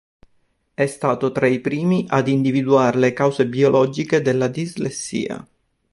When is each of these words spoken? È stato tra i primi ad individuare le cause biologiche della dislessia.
È 0.73 0.85
stato 0.87 1.31
tra 1.31 1.45
i 1.45 1.59
primi 1.59 2.07
ad 2.09 2.27
individuare 2.27 2.97
le 2.97 3.13
cause 3.13 3.45
biologiche 3.47 4.23
della 4.23 4.47
dislessia. 4.47 5.47